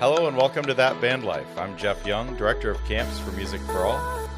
[0.00, 1.58] Hello and welcome to That Band Life.
[1.58, 4.28] I'm Jeff Young, Director of Camps for Music for All.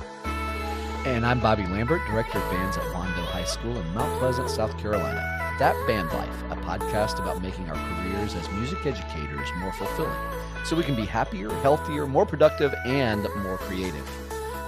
[1.06, 4.76] And I'm Bobby Lambert, Director of Bands at Wando High School in Mount Pleasant, South
[4.76, 5.20] Carolina.
[5.60, 10.18] That Band Life, a podcast about making our careers as music educators more fulfilling
[10.64, 14.10] so we can be happier, healthier, more productive, and more creative.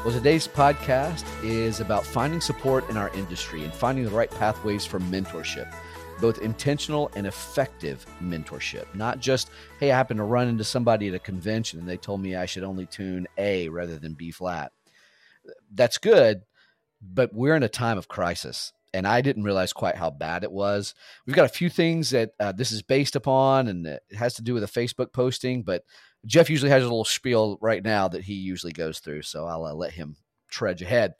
[0.04, 4.86] Well, today's podcast is about finding support in our industry and finding the right pathways
[4.86, 5.74] for mentorship,
[6.20, 8.86] both intentional and effective mentorship.
[8.94, 9.50] Not just,
[9.80, 12.46] hey, I happened to run into somebody at a convention and they told me I
[12.46, 14.72] should only tune A rather than B flat.
[15.72, 16.42] That's good,
[17.02, 18.72] but we're in a time of crisis.
[18.92, 20.94] And I didn't realize quite how bad it was.
[21.26, 24.42] We've got a few things that uh, this is based upon, and it has to
[24.42, 25.82] do with a Facebook posting, but
[26.26, 29.64] Jeff usually has a little spiel right now that he usually goes through, so I'll
[29.64, 30.16] uh, let him
[30.48, 31.14] trudge ahead.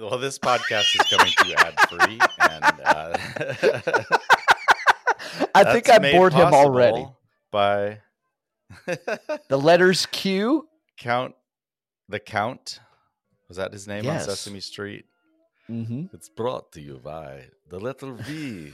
[0.00, 3.18] Well, this podcast is coming to you ad free, and uh,
[5.54, 7.06] I think I bored him already.
[7.50, 7.98] By
[9.48, 11.34] the letters Q, Count,
[12.08, 12.80] the Count.
[13.48, 14.22] Was that his name Yes.
[14.22, 15.04] on Sesame Street?
[15.68, 16.04] mm-hmm.
[16.14, 18.72] It's brought to you by the letter V.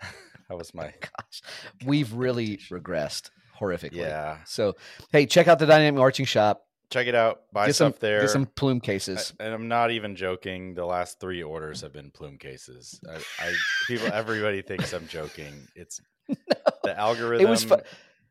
[0.48, 1.42] that was my gosh,
[1.84, 3.28] we've really regressed
[3.60, 3.96] horrifically.
[3.96, 4.38] yeah.
[4.46, 4.76] So,
[5.10, 6.64] hey, check out the Dynamic Marching Shop.
[6.92, 7.42] Check it out.
[7.52, 8.20] Buy Get some, stuff there.
[8.20, 9.32] get some plume I- cases.
[9.40, 10.74] and I'm not even joking.
[10.74, 13.00] The last three orders have been plume cases.
[13.10, 13.54] I, I
[13.86, 15.66] people, everybody thinks I'm joking.
[15.74, 17.46] It's the algorithm.
[17.46, 17.64] it was.
[17.64, 17.76] Fu-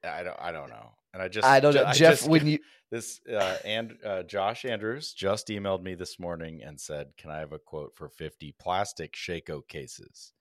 [0.03, 0.37] I don't.
[0.39, 0.91] I don't know.
[1.13, 1.45] And I just.
[1.47, 2.19] I don't know, Jeff.
[2.19, 2.59] just- when you
[2.91, 7.39] this uh, and uh, Josh Andrews just emailed me this morning and said, "Can I
[7.39, 10.33] have a quote for 50 plastic shako cases?"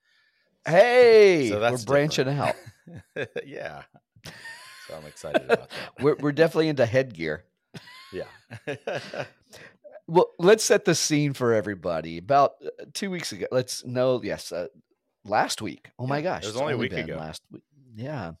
[0.67, 2.55] hey, So we're branching different.
[3.17, 3.27] out.
[3.45, 3.81] yeah.
[4.25, 6.03] So I'm excited about that.
[6.03, 7.45] We're we're definitely into headgear.
[8.11, 8.25] Yeah.
[10.11, 12.17] Well, let's set the scene for everybody.
[12.17, 14.67] About uh, two weeks ago, let's no, yes, uh,
[15.23, 15.89] last week.
[15.97, 17.15] Oh my gosh, it was it's only a week ago.
[17.15, 17.63] Last week,
[17.95, 18.31] yeah,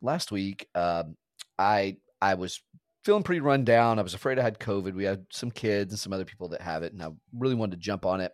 [0.00, 0.68] last week.
[0.74, 1.18] Um,
[1.58, 2.62] I I was
[3.04, 3.98] feeling pretty run down.
[3.98, 4.94] I was afraid I had COVID.
[4.94, 7.72] We had some kids and some other people that have it, and I really wanted
[7.72, 8.32] to jump on it.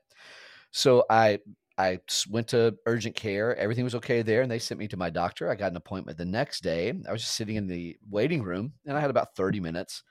[0.71, 1.41] So I
[1.77, 1.99] I
[2.31, 3.57] went to urgent care.
[3.57, 5.51] Everything was okay there, and they sent me to my doctor.
[5.51, 6.93] I got an appointment the next day.
[7.09, 10.05] I was just sitting in the waiting room, and I had about thirty minutes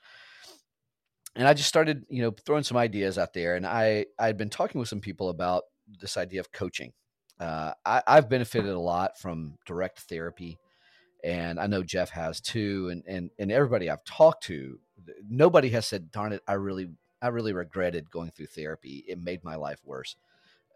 [1.36, 3.56] and I just started, you know, throwing some ideas out there.
[3.56, 5.64] And I I had been talking with some people about
[6.00, 6.92] this idea of coaching.
[7.40, 10.58] Uh, I, I've benefited a lot from direct therapy,
[11.24, 12.88] and I know Jeff has too.
[12.90, 14.78] And and and everybody I've talked to,
[15.28, 16.90] nobody has said, "Darn it, I really
[17.20, 19.04] I really regretted going through therapy.
[19.08, 20.16] It made my life worse."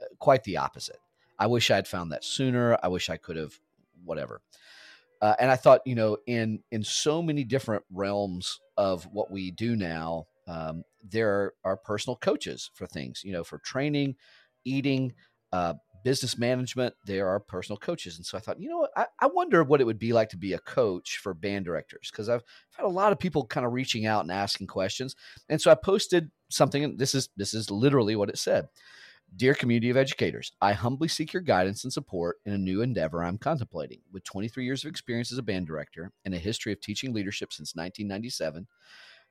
[0.00, 0.98] Uh, quite the opposite.
[1.38, 2.78] I wish I had found that sooner.
[2.82, 3.58] I wish I could have,
[4.04, 4.40] whatever.
[5.20, 9.50] Uh, and I thought, you know, in in so many different realms of what we
[9.50, 14.16] do now, um, there are personal coaches for things, you know, for training,
[14.64, 15.12] eating,
[15.53, 16.94] uh, business management.
[17.04, 19.81] There are personal coaches, and so I thought, you know what, I, I wonder what
[19.81, 22.42] it would be like to be a coach for band directors because I've,
[22.72, 25.14] I've had a lot of people kind of reaching out and asking questions,
[25.48, 26.82] and so I posted something.
[26.82, 28.69] And this is this is literally what it said.
[29.37, 33.22] Dear community of educators, I humbly seek your guidance and support in a new endeavor
[33.22, 34.00] I'm contemplating.
[34.10, 37.53] With 23 years of experience as a band director and a history of teaching leadership
[37.53, 38.66] since 1997,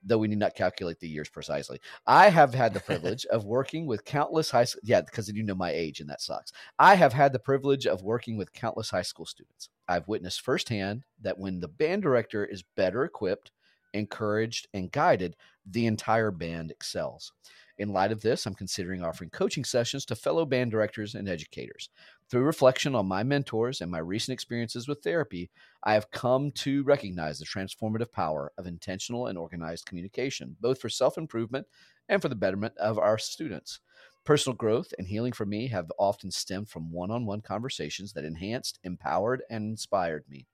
[0.07, 3.85] though we need not calculate the years precisely, I have had the privilege of working
[3.85, 4.81] with countless high school.
[4.83, 6.51] Yeah, because you know my age, and that sucks.
[6.79, 9.69] I have had the privilege of working with countless high school students.
[9.87, 13.51] I've witnessed firsthand that when the band director is better equipped,
[13.93, 15.35] encouraged, and guided,
[15.65, 17.31] the entire band excels.
[17.77, 21.89] In light of this, I'm considering offering coaching sessions to fellow band directors and educators.
[22.29, 25.51] Through reflection on my mentors and my recent experiences with therapy,
[25.83, 30.89] I have come to recognize the transformative power of intentional and organized communication, both for
[30.89, 31.67] self improvement
[32.09, 33.79] and for the betterment of our students.
[34.25, 38.25] Personal growth and healing for me have often stemmed from one on one conversations that
[38.25, 40.47] enhanced, empowered, and inspired me.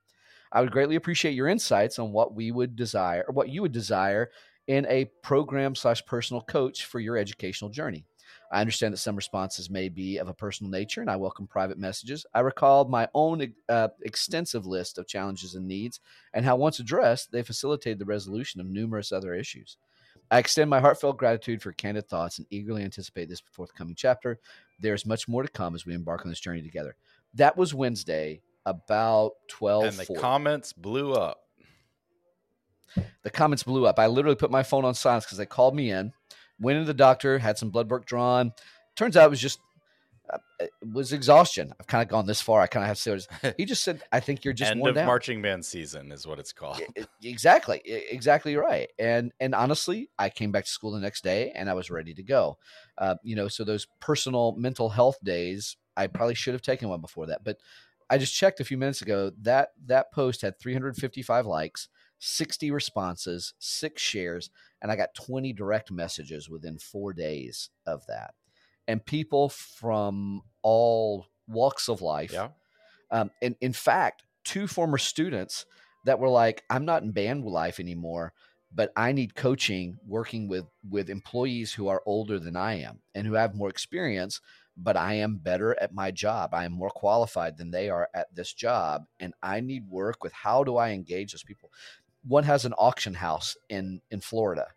[0.51, 3.71] I would greatly appreciate your insights on what we would desire or what you would
[3.71, 4.29] desire
[4.67, 8.05] in a program slash personal coach for your educational journey.
[8.51, 11.79] I understand that some responses may be of a personal nature, and I welcome private
[11.79, 12.25] messages.
[12.35, 15.99] I recall my own uh, extensive list of challenges and needs,
[16.33, 19.77] and how once addressed, they facilitated the resolution of numerous other issues.
[20.29, 24.39] I extend my heartfelt gratitude for candid thoughts and eagerly anticipate this forthcoming chapter.
[24.79, 26.95] There is much more to come as we embark on this journey together.
[27.33, 29.85] That was Wednesday, about twelve.
[29.85, 31.42] and the comments blew up.
[33.23, 33.99] The comments blew up.
[33.99, 36.13] I literally put my phone on silence because they called me in,
[36.59, 38.53] went into the doctor, had some blood work drawn.
[38.95, 39.59] Turns out it was just
[40.31, 41.73] uh, it was exhaustion.
[41.79, 42.61] I've kind of gone this far.
[42.61, 43.53] I kind of have to say what it is.
[43.57, 46.39] He just said, "I think you're just End of down." marching band season is what
[46.39, 46.81] it's called.
[47.21, 48.89] Exactly, exactly right.
[48.97, 52.13] And and honestly, I came back to school the next day and I was ready
[52.13, 52.57] to go.
[52.97, 57.01] Uh, you know, so those personal mental health days, I probably should have taken one
[57.01, 57.57] before that, but
[58.09, 61.89] I just checked a few minutes ago that that post had 355 likes,
[62.25, 64.49] 60 responses, six shares,
[64.81, 68.33] and I got 20 direct messages within four days of that.
[68.87, 72.31] And people from all walks of life.
[72.31, 72.49] Yeah.
[73.11, 75.65] Um, and in fact, two former students
[76.05, 78.31] that were like, I'm not in band life anymore,
[78.73, 83.27] but I need coaching working with with employees who are older than I am and
[83.27, 84.39] who have more experience,
[84.75, 86.53] but I am better at my job.
[86.53, 89.03] I am more qualified than they are at this job.
[89.19, 91.71] And I need work with how do I engage those people?
[92.25, 94.67] One has an auction house in in Florida.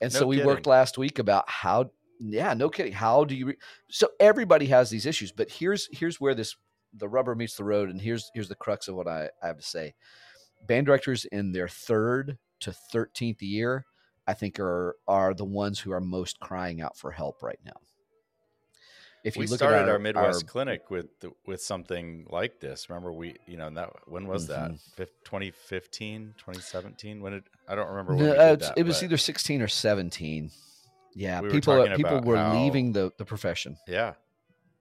[0.00, 0.48] And No so we kidding.
[0.48, 1.90] worked last week about how
[2.20, 2.92] yeah, no kidding.
[2.92, 3.56] How do you re-
[3.88, 6.56] so everybody has these issues, but here's here's where this
[6.94, 9.58] the rubber meets the road, and here's here's the crux of what I, I have
[9.58, 9.94] to say.
[10.66, 13.86] Band directors in their third to thirteenth year,
[14.26, 17.80] I think, are are the ones who are most crying out for help right now.
[19.24, 21.06] If we look started at our, Midwest clinic with
[21.46, 22.90] with something like this.
[22.90, 24.72] Remember, we you know that when was that?
[24.72, 24.80] Mhm.
[24.96, 27.20] Fif- 2015, 2017?
[27.20, 27.44] When it?
[27.68, 28.74] I don't remember when No, we uh, that.
[28.76, 30.50] it was either sixteen or seventeen.
[31.14, 33.76] Yeah, We people talking people were how- leaving the, the profession.
[33.86, 34.14] yeah.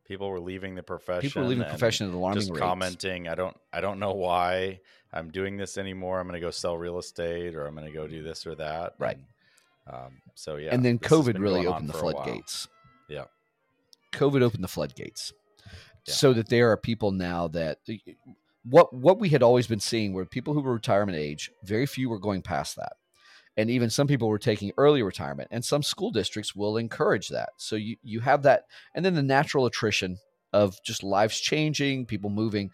[0.05, 1.21] People were leaving the profession.
[1.21, 2.59] People were leaving the profession at alarming Just rates.
[2.59, 3.27] commenting.
[3.29, 3.55] I don't.
[3.71, 4.79] I don't know why
[5.13, 6.19] I'm doing this anymore.
[6.19, 8.55] I'm going to go sell real estate, or I'm going to go do this or
[8.55, 8.95] that.
[8.99, 9.17] Right.
[9.88, 10.69] And, um, so yeah.
[10.73, 12.67] and then COVID really opened the floodgates.
[13.07, 13.25] Yeah.
[14.12, 15.34] COVID opened the floodgates,
[16.08, 16.13] Yeah.
[16.13, 17.80] so that there are people now that
[18.63, 21.52] what what we had always been seeing were people who were retirement age.
[21.63, 22.94] Very few were going past that,
[23.58, 25.48] and even some people were taking early retirement.
[25.52, 27.50] And some school districts will encourage that.
[27.58, 30.18] So you you have that, and then the natural attrition
[30.54, 32.72] of just lives changing, people moving.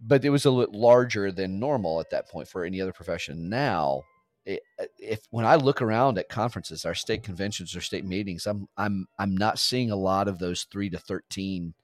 [0.00, 3.48] But it was a little larger than normal at that point for any other profession.
[3.48, 4.02] Now,
[4.46, 9.06] if when I look around at conferences, our state conventions or state meetings, I'm I'm
[9.18, 11.74] I'm not seeing a lot of those three to thirteen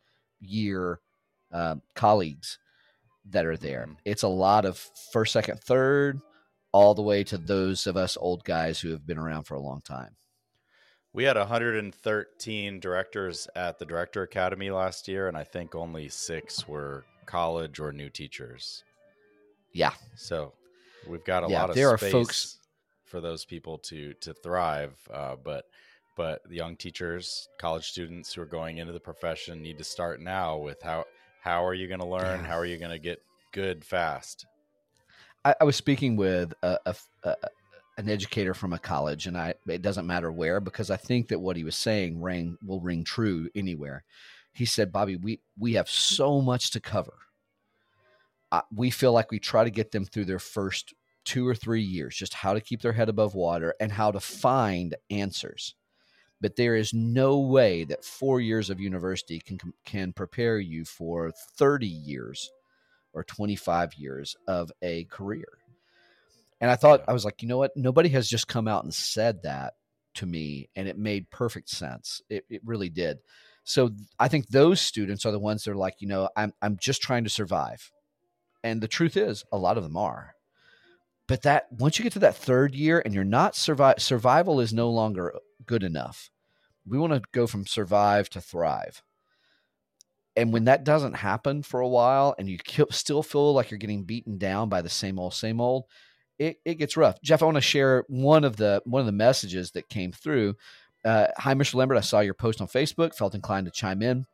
[0.40, 1.00] year
[1.52, 2.58] uh, colleagues
[3.26, 3.86] that are there.
[3.88, 3.96] Mhm.
[4.04, 4.78] It's a lot of
[5.12, 6.20] first, second, third,
[6.72, 9.60] all the way to those of us old guys who have been around for a
[9.60, 10.16] long time.
[11.12, 16.68] We had 113 directors at the Director Academy last year, and I think only six
[16.68, 18.84] were college or new teachers.
[19.72, 19.92] Yeah.
[20.14, 20.52] So
[21.06, 22.56] we've got a Yeah, lot of there are folks-
[23.04, 24.96] for those people to to thrive.
[25.12, 25.64] Uh, but
[26.16, 30.20] but the young teachers, college students who are going into the profession need to start
[30.20, 31.04] now with how
[31.42, 32.40] how are you going to learn?
[32.40, 32.46] Yeah.
[32.46, 34.46] How are you going to get good fast?
[35.44, 36.94] I, I was speaking with a, a,
[37.24, 37.36] a,
[37.96, 41.38] an educator from a college, and I it doesn't matter where because I think that
[41.40, 44.04] what he was saying rang will ring true anywhere.
[44.52, 47.14] He said, "Bobby, we we have so much to cover.
[48.52, 50.94] Uh, we feel like we try to get them through their first
[51.24, 54.20] two or three years, just how to keep their head above water and how to
[54.20, 55.74] find answers."
[56.40, 61.30] But there is no way that four years of university can can prepare you for
[61.30, 62.50] thirty years
[63.12, 65.58] or 25 years of a career.
[66.60, 67.02] And I thought.
[67.08, 67.76] I was like, you know what?
[67.76, 69.74] Nobody has just come out and said that
[70.14, 72.20] to me, and it made perfect sense.
[72.28, 73.18] It, it really did.
[73.64, 76.76] So I think those students are the ones that are like, you know, I'm, I'm
[76.78, 77.90] just trying to survive.
[78.62, 80.34] And the truth is, a lot of them are.
[81.26, 84.72] But that once you get to that third year and you're not survive, survival is
[84.72, 86.30] no longer good enough.
[86.86, 89.02] We want to go from survive to thrive.
[90.36, 92.58] And when that doesn't happen for a while and you
[92.90, 95.84] still feel like you're getting beaten down by the same old, same old,
[96.38, 97.20] it, it gets rough.
[97.22, 100.56] Jeff, I want to share one of the one of the messages that came through.
[101.04, 101.74] Uh, Hi, Mr.
[101.74, 101.98] Lambert.
[101.98, 103.14] I saw your post on Facebook.
[103.14, 104.26] Felt inclined to chime in.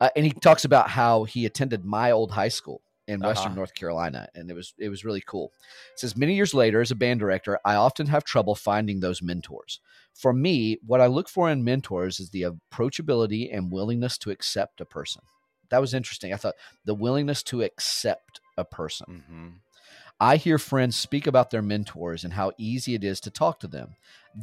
[0.00, 3.56] Uh, and he talks about how he attended my old high school in Western Uh-huh.
[3.56, 5.52] North Carolina, and it was it was really cool.
[5.92, 9.22] It says many years later, as a band director, I often have trouble finding those
[9.22, 9.80] mentors.
[10.14, 14.80] For me, what I look for in mentors is the approachability and willingness to accept
[14.80, 15.22] a person.
[15.70, 16.32] That was interesting.
[16.32, 19.06] I thought the willingness to accept a person.
[19.06, 19.48] hmm
[20.20, 23.68] I hear friends speak about their mentors and how easy it is to talk to
[23.68, 23.96] them.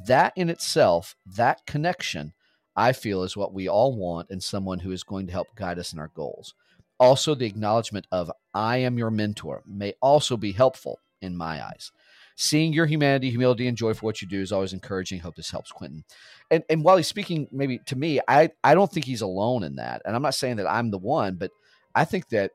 [0.08, 2.34] That in itself, that connection,
[2.76, 5.80] I feel is what we all want in someone who is going to help guide
[5.80, 6.54] us in our goals.
[7.00, 11.92] Also, the acknowledgement of I am your mentor may also be helpful in my eyes.
[12.36, 15.20] Seeing your humanity, humility, and joy for what you do is always encouraging.
[15.20, 16.04] Hope this helps Quentin.
[16.52, 19.76] And and while he's speaking, maybe to me, I I don't think he's alone in
[19.76, 20.02] that.
[20.06, 21.52] And I'm not saying that I'm the one, but
[21.96, 22.52] I think that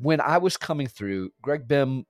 [0.00, 2.04] when I was coming through, Greg Bimm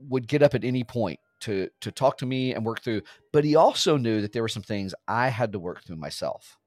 [0.00, 3.02] would get up at any point to to talk to me and work through
[3.32, 6.58] but he also knew that there were some things i had to work through myself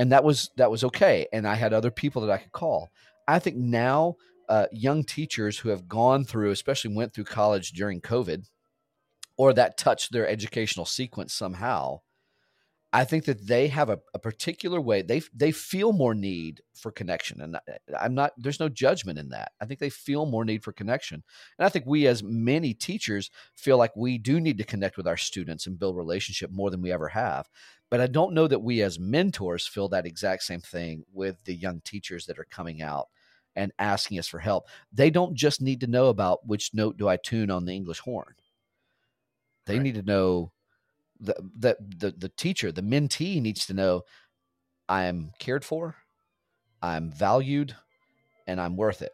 [0.00, 2.88] and that was that was okay and i had other people that i could call.
[3.28, 4.16] I think now
[4.48, 8.48] uh, young teachers who have gone through especially went through college during covid
[9.36, 12.00] or that touched their educational sequence somehow
[12.92, 16.90] I think that they have a, a, particular way they they feel more need for
[16.90, 17.60] connection, and uh,
[17.98, 18.32] I'm not.
[18.36, 19.52] There's no judgment in that.
[19.60, 21.22] I think they feel more need for connection,
[21.58, 25.06] and I think we, as many teachers, feel like we do need to connect with
[25.06, 27.48] our students and build relationship more than we ever have.
[27.90, 31.54] But I don't know that we, as mentors, feel that exact same thing with the
[31.54, 33.06] young teachers that are coming out
[33.54, 34.64] and asking us for help.
[34.92, 38.00] They don't just need to know about which note do I tune on the English
[38.00, 38.34] horn.
[39.66, 39.82] They right.
[39.82, 40.52] need to know
[41.20, 44.02] the, the the the teacher, the mentee needs to know
[44.88, 45.96] I am cared for,
[46.82, 47.76] I'm valued,
[48.46, 49.12] and I'm worth it.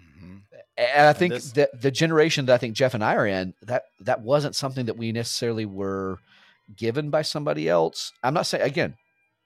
[0.00, 0.36] Mm-hmm.
[0.78, 3.26] And I think and this, that the generation that I think Jeff and I are
[3.26, 6.18] in, that that wasn't something that we necessarily were
[6.74, 8.12] given by somebody else.
[8.22, 8.96] I'm not saying again,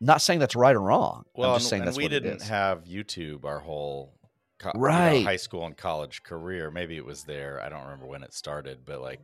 [0.00, 1.24] not saying that's right or wrong.
[1.34, 4.12] Well, I'm just saying and that's we didn't have YouTube our whole
[4.58, 6.70] co- right you know, high school and college career.
[6.70, 7.60] Maybe it was there.
[7.60, 9.20] I don't remember when it started, but like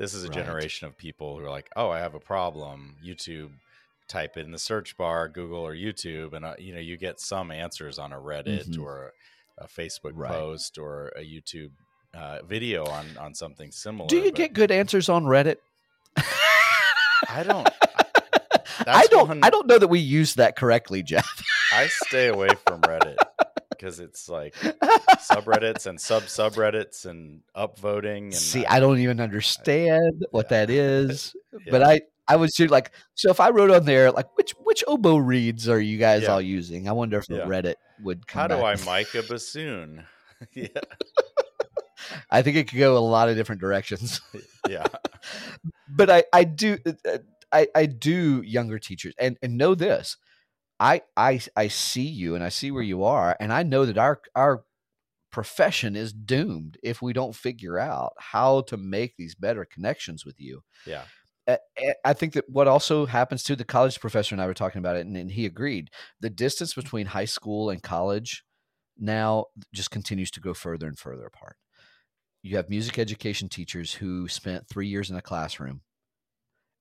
[0.00, 0.34] this is a right.
[0.34, 2.96] generation of people who are like, oh, I have a problem.
[3.04, 3.50] YouTube,
[4.08, 7.20] type it in the search bar, Google or YouTube, and uh, you know you get
[7.20, 8.82] some answers on a Reddit mm-hmm.
[8.82, 9.12] or
[9.58, 10.32] a Facebook right.
[10.32, 11.72] post or a YouTube
[12.14, 14.08] uh, video on on something similar.
[14.08, 15.56] Do you get good answers on Reddit?
[16.16, 17.68] I don't.
[18.86, 19.28] I don't.
[19.28, 21.42] One, I don't know that we use that correctly, Jeff.
[21.74, 23.16] I stay away from Reddit
[23.80, 24.54] because it's like
[25.30, 28.24] subreddits and sub subreddits and upvoting.
[28.24, 30.66] And See, I, I don't even understand I, what yeah.
[30.66, 31.70] that is, yeah.
[31.70, 34.84] but I I would say like so if I wrote on there like which which
[34.86, 36.28] oboe reeds are you guys yeah.
[36.28, 36.88] all using?
[36.88, 38.24] I wonder if the Reddit would.
[38.28, 38.56] How do.
[38.56, 40.04] I mic a bassoon?
[40.52, 40.68] yeah.
[42.30, 44.20] I think it could go a lot of different directions.
[44.68, 44.86] yeah.
[45.88, 47.18] But I I do uh,
[47.50, 50.16] I I do younger teachers and and know this
[50.80, 53.98] I I I see you and I see where you are, and I know that
[53.98, 54.64] our our
[55.30, 60.40] profession is doomed if we don't figure out how to make these better connections with
[60.40, 60.62] you.
[60.86, 61.04] Yeah.
[62.04, 64.96] I think that what also happens to the college professor and I were talking about
[64.96, 65.90] it, and, and he agreed.
[66.20, 68.44] The distance between high school and college
[68.96, 71.56] now just continues to go further and further apart.
[72.42, 75.80] You have music education teachers who spent three years in a classroom,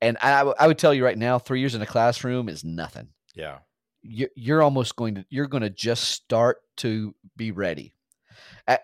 [0.01, 3.10] and I, I would tell you right now, three years in a classroom is nothing.
[3.34, 3.60] Yeah,
[4.01, 7.94] you're almost going to you're going to just start to be ready.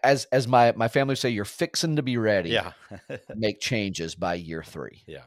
[0.04, 2.72] As as my my family say you're fixing to be ready yeah.
[3.36, 5.04] make changes by year three.
[5.08, 5.24] Yeah.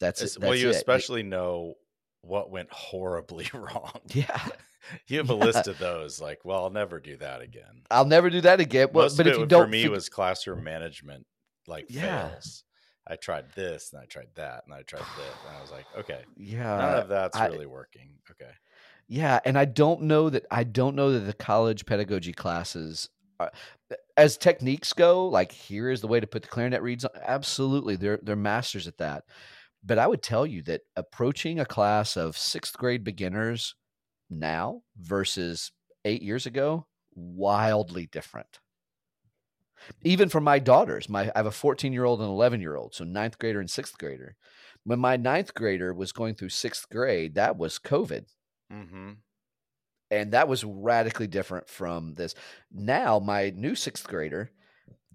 [0.00, 0.76] That's, that's well you it.
[0.76, 1.74] especially know
[2.20, 4.00] what went horribly wrong.
[4.14, 4.46] Yeah.
[5.06, 7.82] You have a list of those like well i'll never do that again.
[7.90, 8.88] I'll never do that again.
[8.94, 11.26] Most but if you don't for me was classroom management
[11.66, 12.28] like yeah.
[12.28, 12.64] fails.
[13.08, 15.86] I tried this and I tried that and I tried this and I was like,
[15.98, 18.10] okay, yeah, none of that's I, really working.
[18.30, 18.50] Okay,
[19.08, 23.08] yeah, and I don't know that I don't know that the college pedagogy classes
[23.40, 23.50] are,
[24.18, 27.10] as techniques go, like here is the way to put the clarinet reeds on.
[27.24, 29.24] Absolutely, they're they're masters at that.
[29.82, 33.74] But I would tell you that approaching a class of sixth grade beginners
[34.28, 35.72] now versus
[36.04, 38.60] eight years ago, wildly different.
[40.02, 42.94] Even for my daughters, my I have a 14 year old and 11 year old,
[42.94, 44.36] so ninth grader and sixth grader.
[44.84, 48.26] When my ninth grader was going through sixth grade, that was COVID
[48.72, 49.10] Mm-hmm.
[50.10, 52.34] And that was radically different from this.
[52.72, 54.50] Now, my new sixth grader,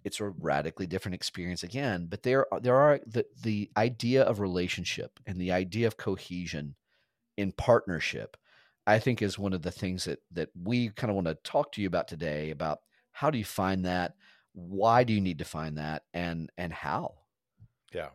[0.04, 2.08] it's a radically different experience again.
[2.10, 6.76] But there, there are the the idea of relationship and the idea of cohesion
[7.38, 8.38] in partnership.
[8.86, 11.72] I think is one of the things that that we kind of want to talk
[11.74, 12.52] to you about today.
[12.52, 12.80] About
[13.12, 14.14] how do you find that?
[14.54, 16.04] Why do you need to find that?
[16.14, 17.16] And and how?
[17.94, 18.10] Yeah.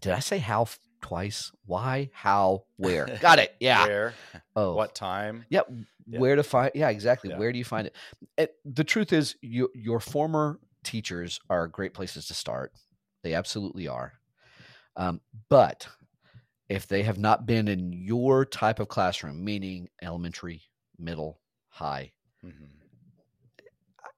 [0.00, 0.66] Did I say how
[1.06, 1.52] twice.
[1.66, 2.10] Why?
[2.12, 2.64] How?
[2.76, 3.06] Where?
[3.20, 3.54] Got it.
[3.60, 3.86] Yeah.
[3.86, 4.14] Where?
[4.56, 4.74] Oh.
[4.74, 5.44] What time?
[5.50, 5.70] Yep.
[6.08, 6.18] Yeah.
[6.18, 6.72] Where to find?
[6.74, 7.30] Yeah, exactly.
[7.30, 7.38] Yeah.
[7.38, 7.96] Where do you find it?
[8.36, 8.54] it?
[8.64, 12.72] The truth is, you, your former teachers are great places to start.
[13.22, 14.14] They absolutely are.
[14.96, 15.88] Um, but
[16.68, 20.62] if they have not been in your type of classroom, meaning elementary,
[20.98, 22.12] middle, high,
[22.44, 22.64] mm-hmm.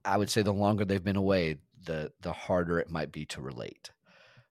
[0.04, 3.42] I would say the longer they've been away, the the harder it might be to
[3.42, 3.90] relate.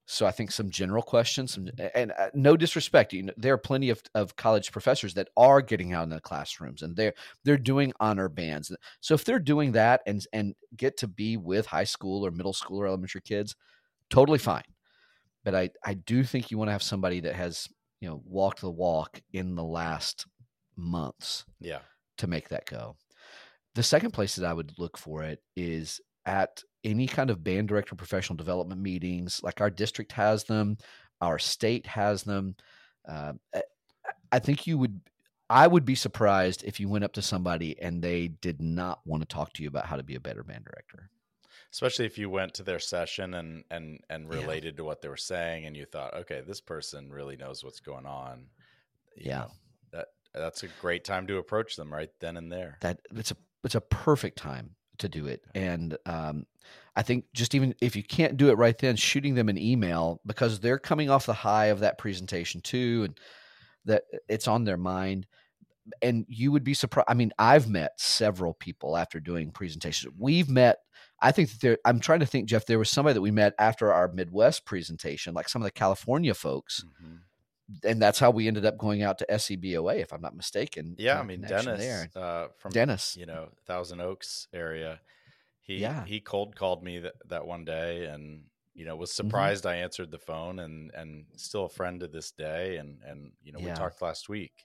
[0.10, 3.58] So I think some general questions, some, and uh, no disrespect, you know, there are
[3.58, 7.58] plenty of, of college professors that are getting out in the classrooms and they're they're
[7.58, 8.72] doing honor bands.
[9.02, 12.54] So if they're doing that and and get to be with high school or middle
[12.54, 13.54] school or elementary kids,
[14.10, 14.64] totally fine.
[15.44, 17.68] But I I do think you want to have somebody that has
[18.00, 20.26] you know walked the walk in the last
[20.78, 21.80] months, yeah,
[22.20, 22.96] to make that go.
[23.76, 27.68] The second place that I would look for it is at any kind of band
[27.68, 30.78] director professional development meetings, like our district has them,
[31.22, 32.56] our state has them.
[33.08, 33.34] Uh,
[34.32, 35.02] I think you would,
[35.50, 39.22] I would be surprised if you went up to somebody and they did not want
[39.22, 41.10] to talk to you about how to be a better band director.
[41.72, 44.78] Especially if you went to their session and and and related yeah.
[44.78, 48.06] to what they were saying, and you thought, okay, this person really knows what's going
[48.06, 48.46] on.
[49.18, 49.40] yeah.
[49.40, 49.52] Know,
[49.92, 52.78] that that's a great time to approach them right then and there.
[52.80, 55.44] That it's a it's a perfect time to do it.
[55.56, 56.46] And um,
[56.96, 60.22] I think just even if you can't do it right then, shooting them an email
[60.26, 63.20] because they're coming off the high of that presentation too, and
[63.86, 65.28] that it's on their mind.
[66.02, 67.08] And you would be surprised.
[67.08, 70.14] I mean, I've met several people after doing presentations.
[70.18, 70.80] We've met.
[71.22, 71.78] I think that there.
[71.86, 72.66] I'm trying to think, Jeff.
[72.66, 76.34] There was somebody that we met after our Midwest presentation, like some of the California
[76.34, 76.84] folks.
[76.84, 77.16] Mm-hmm
[77.84, 80.96] and that's how we ended up going out to SCBOA, if I'm not mistaken.
[80.98, 82.10] Yeah, I mean Dennis there.
[82.16, 85.00] Uh, from Dennis, you know, Thousand Oaks area.
[85.62, 86.06] He yeah.
[86.06, 88.44] he cold called me that, that one day, and
[88.74, 89.28] you know was mm-hmm.
[89.28, 89.74] surprised mm-hmm.
[89.74, 93.52] I answered the phone, and and still a friend to this day, and and you
[93.52, 93.70] know yeah.
[93.70, 94.64] we talked last week.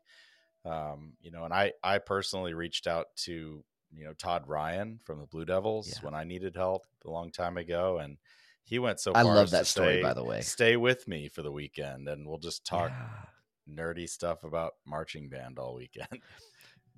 [0.65, 5.19] Um, you know, and I I personally reached out to you know Todd Ryan from
[5.19, 6.05] the Blue Devils yeah.
[6.05, 8.17] when I needed help a long time ago, and
[8.65, 9.21] he went so far.
[9.21, 10.41] I love that story, say, by the way.
[10.41, 13.75] Stay with me for the weekend, and we'll just talk yeah.
[13.85, 16.09] nerdy stuff about marching band all weekend.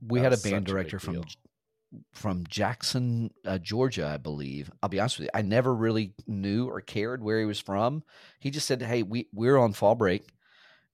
[0.06, 1.24] We had a band director a from
[2.12, 4.70] from Jackson, uh, Georgia, I believe.
[4.82, 8.02] I'll be honest with you, I never really knew or cared where he was from.
[8.40, 10.28] He just said, "Hey, we we're on fall break,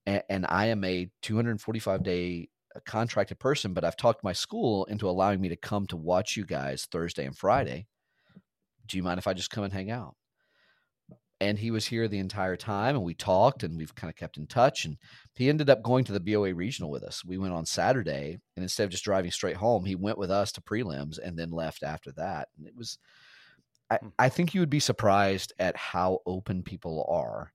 [0.05, 4.85] and, and I am a 245 day uh, contracted person, but I've talked my school
[4.85, 7.87] into allowing me to come to watch you guys Thursday and Friday.
[8.85, 10.15] Do you mind if I just come and hang out?"
[11.41, 14.37] And he was here the entire time and we talked and we've kind of kept
[14.37, 14.95] in touch and
[15.33, 17.25] he ended up going to the BOA regional with us.
[17.25, 20.51] We went on Saturday and instead of just driving straight home, he went with us
[20.51, 22.49] to prelims and then left after that.
[22.55, 22.99] And it was
[23.89, 24.09] I, hmm.
[24.19, 27.51] I think you would be surprised at how open people are.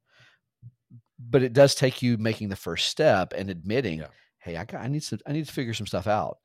[1.19, 4.09] But it does take you making the first step and admitting, yeah.
[4.41, 6.39] hey, I got I need to I need to figure some stuff out.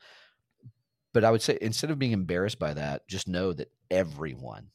[1.12, 4.68] But I would say instead of being embarrassed by that, just know that everyone,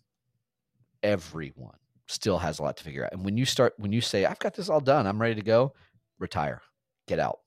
[1.03, 3.13] everyone still has a lot to figure out.
[3.13, 5.43] And when you start, when you say, I've got this all done, I'm ready to
[5.43, 5.73] go,
[6.19, 6.63] retire,
[7.07, 7.41] get out.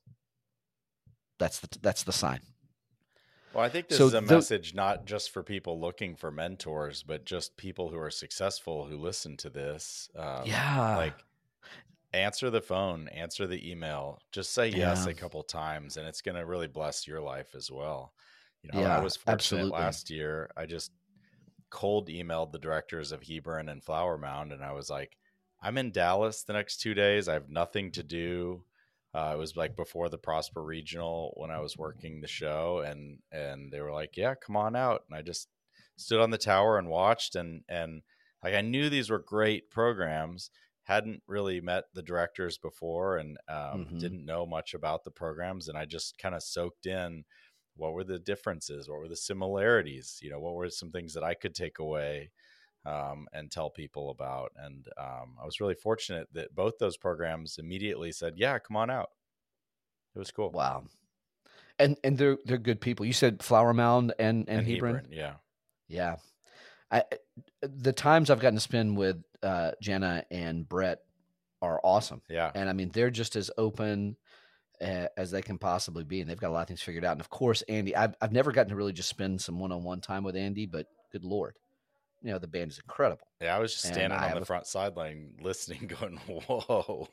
[1.38, 2.42] That's the, that's the sign.
[3.54, 6.30] Well, I think this so is a the, message not just for people looking for
[6.30, 10.10] mentors, but just people who are successful who listen to this.
[10.16, 10.98] Um, yeah.
[10.98, 11.16] Like,
[12.14, 15.12] answer the phone, answer the email, just say yes yeah.
[15.12, 18.14] a couple times, and it's going to really bless your life as well.
[18.64, 19.72] You know, yeah, I was fortunate absolutely.
[19.72, 20.50] last year.
[20.58, 20.92] I just
[21.70, 25.18] cold emailed the directors of Hebron and Flower Mound, and I was like,
[25.62, 27.28] I'm in Dallas the next two days.
[27.28, 28.64] I have nothing to do.
[29.14, 33.20] Uh, it was like before the Prosper Regional when I was working the show, and
[33.32, 35.48] and they were like, "Yeah, come on out." And I just
[35.98, 38.04] stood on the tower and watched, and and
[38.44, 40.52] like I knew these were great programs.
[40.84, 43.98] Hadn't really met the directors before, and um, mm-hmm.
[44.00, 47.26] didn't know much about the programs, and I just kind of soaked in
[47.80, 48.90] what were the differences?
[48.90, 50.20] What were the similarities?
[50.22, 52.32] You know what were some things that i could take away
[52.86, 54.52] um, and tell people about?
[54.58, 58.90] And um, i was really fortunate that both those programs immediately said yeah come on
[58.90, 59.10] out.
[60.16, 60.52] It was cool.
[60.52, 60.86] Wow.
[61.78, 63.06] And and they're they're good people.
[63.06, 64.96] You said flower mound and and, and hebron?
[64.96, 65.34] hebron yeah.
[65.88, 66.16] Yeah.
[66.92, 67.04] I,
[67.62, 71.00] the times I've gotten to spend with uh, Jana and Brett
[71.62, 72.22] are awesome.
[72.30, 72.52] Yeah.
[72.56, 74.16] And I mean, they're just as open
[74.82, 77.14] as they can possibly be, and they've got a lot of things figured out.
[77.14, 79.84] And of course, Andy, I've I've never gotten to really just spend some one on
[79.84, 81.58] one time with Andy, but good lord,
[82.22, 83.28] you know the band is incredible.
[83.42, 87.08] Yeah, I was just standing on the front sideline listening, going, "Whoa!"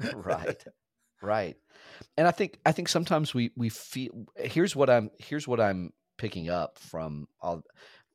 [0.14, 0.64] right,
[1.22, 1.56] right.
[2.16, 4.26] And I think I think sometimes we we feel.
[4.36, 7.62] Here's what I'm here's what I'm picking up from all.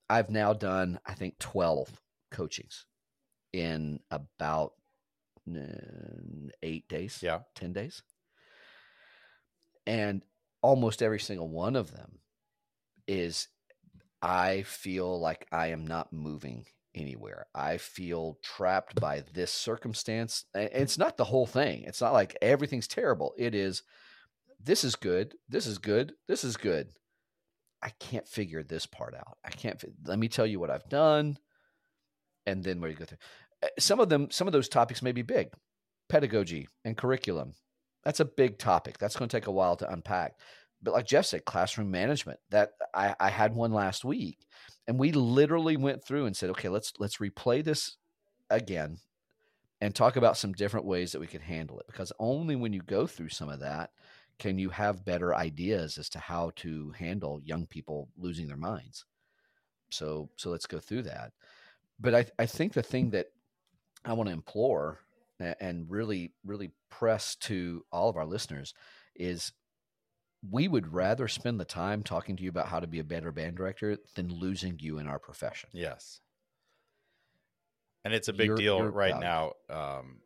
[0.09, 1.89] I've now done I think twelve
[2.31, 2.85] coachings
[3.53, 4.73] in about
[5.49, 7.19] uh, eight days.
[7.21, 8.03] Yeah, ten days
[9.85, 10.23] and
[10.61, 12.19] almost every single one of them
[13.07, 13.47] is
[14.21, 17.45] I feel like I am not moving anywhere.
[17.53, 20.45] I feel trapped by this circumstance.
[20.55, 21.83] And it's not the whole thing.
[21.83, 23.33] It's not like everything's terrible.
[23.37, 23.83] It is
[24.63, 25.35] this is good.
[25.47, 26.13] This is good.
[26.27, 26.89] This is good.
[27.83, 29.37] I can't figure this part out.
[29.43, 31.37] I can't let me tell you what I've done
[32.47, 33.19] and then where you go through.
[33.61, 35.49] Eh, some of them some of those topics may be big.
[36.09, 37.53] Pedagogy and curriculum
[38.05, 38.97] that's a big topic.
[38.97, 40.35] That's going to take a while to unpack.
[40.81, 42.39] But like Jeff said, classroom management.
[42.51, 44.45] That I, I had one last week,
[44.87, 47.97] and we literally went through and said, okay, let's let's replay this
[48.49, 48.99] again
[49.81, 51.87] and talk about some different ways that we could handle it.
[51.87, 53.89] Because only when you go through some of that
[54.37, 59.05] can you have better ideas as to how to handle young people losing their minds.
[59.89, 61.31] So so let's go through that.
[61.99, 63.27] But I I think the thing that
[64.03, 64.99] I want to implore
[65.39, 68.73] and really really press to all of our listeners
[69.15, 69.51] is
[70.51, 73.31] we would rather spend the time talking to you about how to be a better
[73.31, 75.69] band director than losing you in our profession.
[75.73, 76.19] Yes.
[78.03, 79.53] And it's a big you're, deal you're right now.
[79.69, 80.17] Um,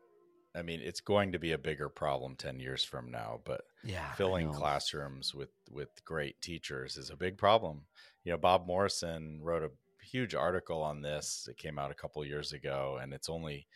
[0.55, 4.11] I mean, it's going to be a bigger problem 10 years from now, but yeah,
[4.13, 7.83] filling classrooms with with great teachers is a big problem.
[8.23, 9.71] You know, Bob Morrison wrote a
[10.03, 11.47] huge article on this.
[11.49, 13.67] It came out a couple years ago and it's only,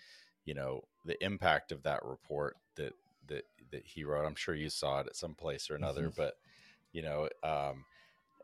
[0.46, 2.94] you know, the impact of that report that
[3.28, 4.26] that that he wrote.
[4.26, 6.22] I'm sure you saw it at some place or another, mm-hmm.
[6.22, 6.36] but
[6.92, 7.86] you know, um,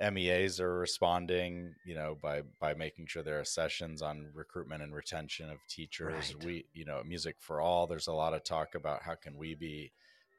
[0.02, 4.94] MEAs are responding, you know, by by making sure there are sessions on recruitment and
[4.94, 6.34] retention of teachers.
[6.36, 6.46] Right.
[6.46, 7.86] We, you know, Music for All.
[7.86, 9.92] There's a lot of talk about how can we be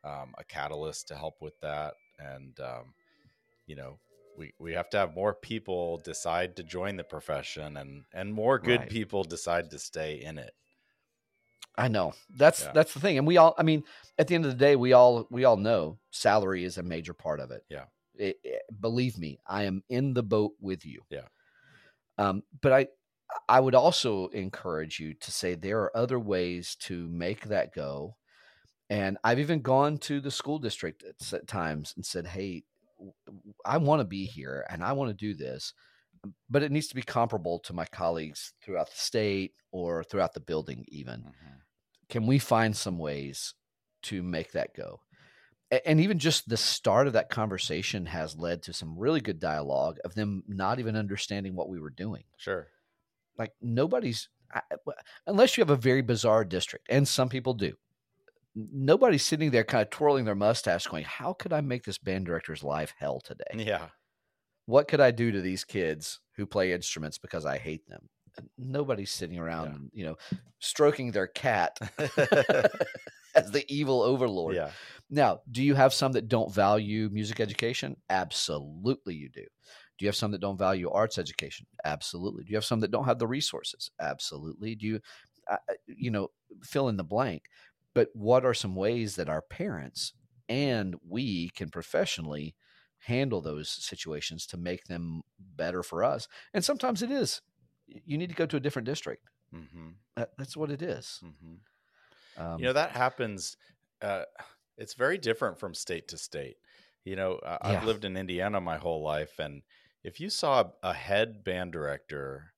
[0.03, 2.95] um, a catalyst to help with that, and um,
[3.67, 3.99] you know,
[4.37, 8.59] we we have to have more people decide to join the profession, and and more
[8.59, 8.91] good right.
[8.91, 10.55] people decide to stay in it.
[11.79, 12.73] I know that's yeah.
[12.75, 13.55] that's the thing, and we all.
[13.57, 13.85] I mean,
[14.19, 17.15] at the end of the day, we all we all know salary is a major
[17.15, 17.65] part of it.
[17.69, 17.85] Yeah
[18.21, 21.03] it, it, believe me, I am in the boat with you.
[21.11, 21.27] Yeah.
[22.19, 22.87] Um, but I,
[23.49, 28.17] I would also encourage you to say there are other ways to make that go.
[28.91, 32.65] And I've even gone to the school district at times and said, "Hey,
[33.65, 35.73] I want to be here and I want to do this,
[36.49, 40.41] but it needs to be comparable to my colleagues throughout the state or throughout the
[40.41, 40.85] building.
[40.89, 41.57] Even mm-hmm.
[42.09, 43.55] can we find some ways
[44.03, 45.01] to make that go?"
[45.85, 49.99] and even just the start of that conversation has led to some really good dialogue
[50.05, 52.25] of them not even understanding what we were doing.
[52.37, 52.69] Sure.
[53.39, 54.29] Like nobody's
[55.27, 57.75] unless you have a very bizarre district and some people do.
[58.55, 62.27] Nobody's sitting there kind of twirling their mustache going, "How could I make this band
[62.27, 63.91] director's life hell today?" Yeah.
[64.71, 68.09] What could I do to these kids who play instruments because I hate them?
[68.57, 69.99] Nobody's sitting around, yeah.
[69.99, 70.17] you know,
[70.61, 71.77] stroking their cat
[73.35, 74.55] as the evil overlord.
[74.55, 74.71] Yeah.
[75.11, 77.97] Now, do you have some that don't value music education?
[78.11, 79.43] Absolutely, you do.
[79.99, 81.67] Do you have some that don't value arts education?
[81.85, 82.45] Absolutely.
[82.45, 83.91] Do you have some that don't have the resources?
[84.01, 84.77] Absolutely.
[84.77, 85.01] Do you,
[85.51, 85.57] uh,
[85.89, 86.29] you know,
[86.63, 87.43] fill in the blank?
[87.93, 90.13] But what are some ways that our parents
[90.49, 92.55] and we can professionally
[93.01, 96.29] handle those situations to make them better for us?
[96.55, 97.41] And sometimes it is.
[97.87, 99.29] You need to go to a different district.
[99.55, 99.89] Mm-hmm.
[100.17, 101.21] That, that's what it is.
[101.25, 102.43] Mm-hmm.
[102.43, 103.57] Um, you know that happens.
[104.01, 104.23] Uh,
[104.79, 106.57] it's very different from state to state.
[107.05, 107.59] You know, yeah.
[107.63, 109.63] I've lived in Indiana my whole life, and
[110.05, 112.53] if you saw a head band director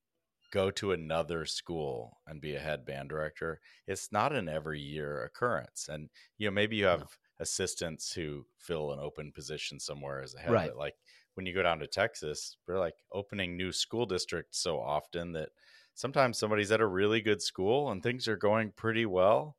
[0.51, 5.23] go to another school and be a head band director, it's not an every year
[5.23, 5.89] occurrence.
[5.91, 7.07] And you know, maybe you have no.
[7.39, 10.69] Assistants who fill an open position somewhere as a head, right.
[10.69, 10.95] but like
[11.35, 15.49] when you go down to Texas, we're like opening new school districts so often that
[15.95, 19.55] sometimes somebody's at a really good school and things are going pretty well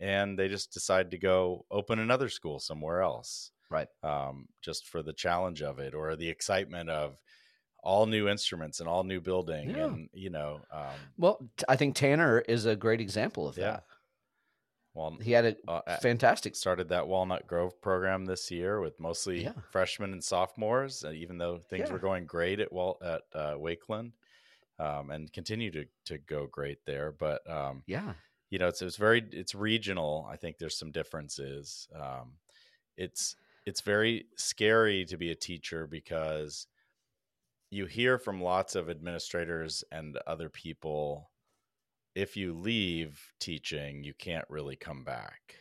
[0.00, 5.02] and they just decide to go open another school somewhere else right um, just for
[5.02, 7.16] the challenge of it or the excitement of
[7.82, 9.84] all new instruments and all new building yeah.
[9.84, 11.38] and you know um, well
[11.68, 13.64] i think tanner is a great example of yeah.
[13.64, 13.84] that
[14.98, 19.44] well he had a uh, fantastic started that walnut grove program this year with mostly
[19.44, 19.52] yeah.
[19.70, 21.92] freshmen and sophomores uh, even though things yeah.
[21.92, 24.12] were going great at Wal- at uh, wakeland
[24.78, 28.12] um, and continue to, to go great there but um, yeah
[28.50, 32.32] you know it's it's very it's regional i think there's some differences um,
[32.96, 36.66] it's it's very scary to be a teacher because
[37.70, 41.30] you hear from lots of administrators and other people
[42.18, 45.54] if you leave teaching you can't really come back.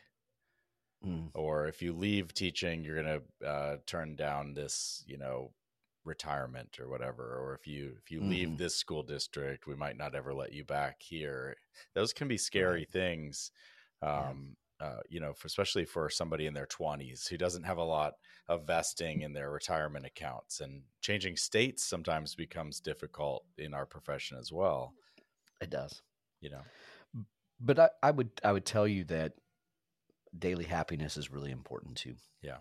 [1.05, 1.29] Mm.
[1.35, 5.51] or if you leave teaching you're going to uh, turn down this you know
[6.03, 7.37] retirement or whatever.
[7.39, 8.29] Or if you if you mm-hmm.
[8.29, 11.55] leave this school district we might not ever let you back here.
[11.93, 13.51] Those can be scary things
[14.01, 14.87] um, yeah.
[14.87, 18.13] uh, you know for, especially for somebody in their 20s who doesn't have a lot
[18.47, 20.61] of vesting in their retirement accounts.
[20.61, 24.93] And changing states sometimes becomes difficult in our profession as well.
[25.61, 26.01] It does
[26.41, 26.61] you know?
[27.59, 29.33] But I, I would i would tell you that
[30.37, 32.15] daily happiness is really important too.
[32.41, 32.57] Yeah.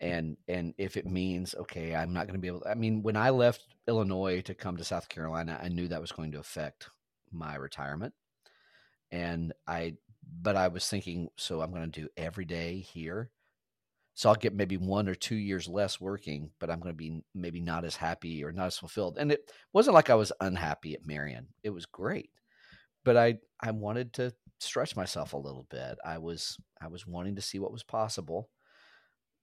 [0.00, 3.02] And and if it means okay i'm not going to be able to, i mean
[3.02, 6.40] when i left illinois to come to south carolina i knew that was going to
[6.40, 6.90] affect
[7.30, 8.14] my retirement.
[9.12, 9.94] And i
[10.42, 13.30] but i was thinking so i'm going to do every day here.
[14.14, 17.22] So i'll get maybe one or two years less working but i'm going to be
[17.32, 19.18] maybe not as happy or not as fulfilled.
[19.18, 22.30] And it wasn't like i was unhappy at Marian; it was great
[23.04, 27.36] but i i wanted to stretch myself a little bit i was i was wanting
[27.36, 28.48] to see what was possible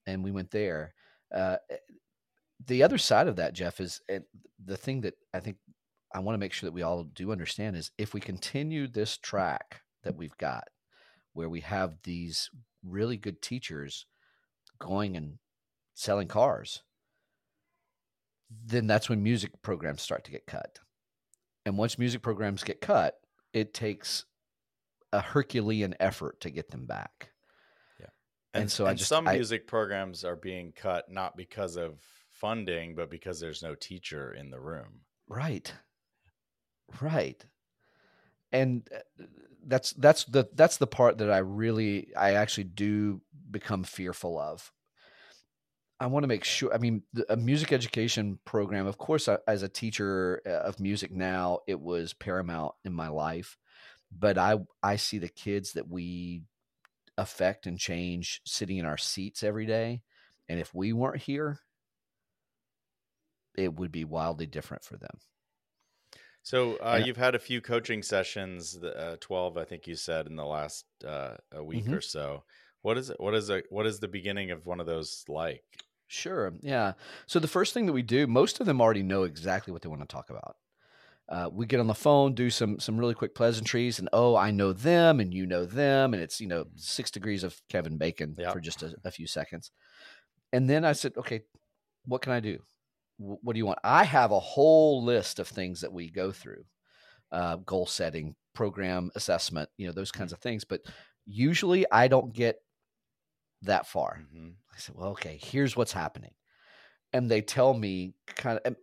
[0.05, 0.93] and we went there.
[1.33, 1.77] Uh, eh,
[2.67, 4.01] the other side of that, Jeff, is
[4.63, 5.57] the thing that I think
[6.13, 9.17] I want to make sure that we all do understand is if we continue this
[9.17, 10.65] track that we've got,
[11.33, 12.49] where we have these
[12.83, 14.05] really good teachers
[14.79, 15.37] going and
[15.95, 16.83] selling cars,
[18.65, 20.79] then that's when music programs start to get cut.
[21.65, 23.15] And once music programs get cut,
[23.53, 24.25] it takes
[25.13, 27.31] a Herculean effort to get them back.
[27.99, 28.07] Yeah.
[28.53, 31.75] And, And, so I and just some I, music programs are being cut not because
[31.75, 31.99] of
[32.31, 35.01] funding, but because there's no teacher in the room.
[35.27, 35.71] right,
[37.01, 37.45] right,
[38.51, 39.23] and uh,
[39.65, 44.71] that's that's the that's the part that I really I actually do become fearful of.
[46.01, 46.73] I want to make sure.
[46.73, 50.79] I mean, the, a music education program, of course, I, as a teacher uh, of
[50.79, 53.57] music now, it was paramount in my life.
[54.11, 56.43] But I I see the kids that we
[57.17, 60.03] affect and change sitting in our seats every day,
[60.49, 61.59] and if we weren't here,
[63.55, 65.21] it would be wildly different for them.
[66.43, 70.35] So uh, you've had a few coaching sessions, uh, twelve, I think you said, in
[70.35, 71.93] the last uh, a week Mhm.
[71.93, 72.45] or so.
[72.81, 73.19] What is it?
[73.19, 75.63] What is a what is the beginning of one of those like?
[76.11, 76.53] Sure.
[76.61, 76.93] Yeah.
[77.25, 79.87] So the first thing that we do, most of them already know exactly what they
[79.87, 80.57] want to talk about.
[81.29, 84.51] Uh, we get on the phone, do some some really quick pleasantries, and oh, I
[84.51, 88.35] know them, and you know them, and it's you know six degrees of Kevin Bacon
[88.37, 88.51] Yeah.
[88.51, 89.71] for just a, a few seconds,
[90.51, 91.43] and then I said, okay,
[92.03, 92.59] what can I do?
[93.17, 93.79] Wh- What do you want?
[93.85, 96.65] I have a whole list of things that we go through,
[97.31, 100.65] uh, goal setting, program assessment, you know those kinds of things.
[100.65, 100.81] But
[101.25, 102.57] usually, I don't get
[103.63, 104.21] that far.
[104.33, 104.53] Mhm.
[104.73, 106.33] I said, well, okay, here's what's happening.
[107.13, 108.75] And they tell me kind of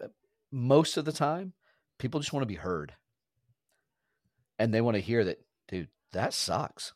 [0.52, 1.52] most of the time,
[1.98, 2.94] people just want to be heard.
[4.58, 6.92] And they want to hear that, dude, that sucks.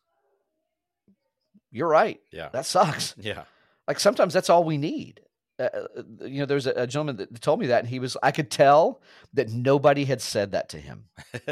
[1.70, 2.20] You're right.
[2.32, 3.14] Yeah, That sucks.
[3.18, 3.44] yeah,
[3.88, 5.20] Like sometimes that's all we need.
[5.58, 8.16] Uh, uh, you know, there's a, a gentleman that told me that, and he was,
[8.22, 9.00] I could tell
[9.34, 11.04] that nobody had said that to him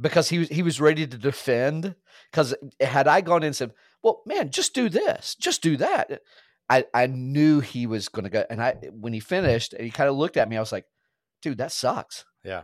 [0.00, 1.94] because he was he was ready to defend.
[2.30, 6.22] Because had I gone in and said, "Well, man, just do this, just do that,"
[6.68, 8.44] I I knew he was going to go.
[8.48, 10.86] And I when he finished and he kind of looked at me, I was like,
[11.42, 12.62] "Dude, that sucks." yeah.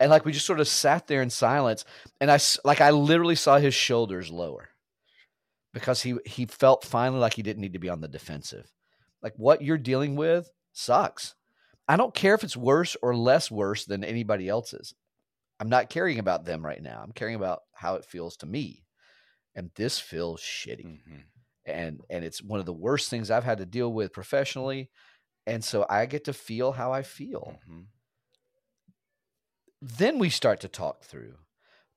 [0.00, 1.84] And like we just sort of sat there in silence,
[2.20, 4.70] and I like I literally saw his shoulders lower
[5.72, 8.72] because he he felt finally like he didn't need to be on the defensive.
[9.22, 11.34] Like what you're dealing with sucks.
[11.86, 14.94] I don't care if it's worse or less worse than anybody else's.
[15.64, 17.02] I'm not caring about them right now.
[17.02, 18.86] I'm caring about how it feels to me.
[19.54, 21.02] And this feels shitty.
[21.06, 21.32] Mhm.
[21.66, 24.90] And and it's one of the worst things I've had to deal with professionally.
[25.46, 27.62] And so I get to feel how I feel.
[27.66, 27.88] Mhm.
[29.80, 31.38] Then we start to talk through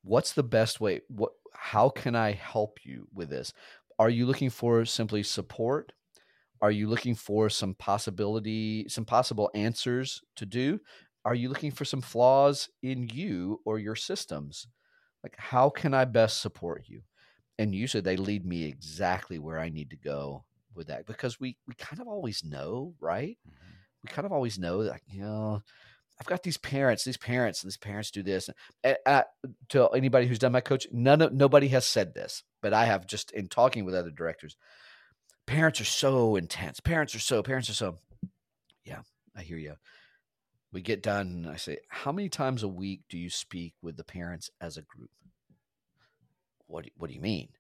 [0.04, 3.54] what's the best way what how can I help you with this?
[4.00, 5.94] Are you looking for simply support?
[6.62, 10.82] Are you looking for some possibility, some possible answers to do?
[11.28, 14.68] Are you looking for some flaws in you or your systems?
[15.24, 17.02] Like, how can I best support you?
[17.60, 21.58] And usually they lead me exactly where I need to go with that because we
[21.68, 23.38] we kind of always know, right?
[23.48, 23.54] Mhm.
[24.04, 25.62] We kind of always know that, you know,
[26.20, 28.50] I've got these parents, these parents, these parents do this.
[28.84, 29.24] And, uh,
[29.70, 33.08] to anybody who's done my coach, none of nobody has said this, but I have
[33.08, 34.58] just in talking with other directors.
[35.48, 36.80] Parents are so intense.
[36.82, 37.44] Parents are so.
[37.44, 37.98] Parents are so.
[38.86, 39.02] Yeah,
[39.36, 39.76] I hear you.
[40.72, 43.98] We get done, and I say, "How many times a week do you speak with
[43.98, 45.12] the parents as a group?"
[46.66, 47.54] What do, What do you mean?